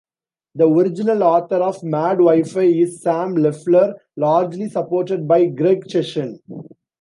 The 0.55 0.67
original 0.67 1.21
author 1.21 1.57
of 1.57 1.81
MadWifi 1.81 2.81
is 2.81 3.03
Sam 3.03 3.35
Leffler, 3.35 3.97
largely 4.17 4.67
supported 4.67 5.27
by 5.27 5.45
Greg 5.45 5.87
Chesson. 5.87 6.39